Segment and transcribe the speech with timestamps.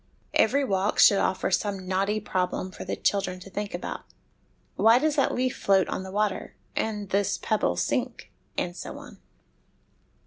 [0.33, 4.01] Every walk should offer some knotty problem for the children to think out"
[4.75, 9.19] Why does that leaf float on the water, and this pebble sink?" and so on.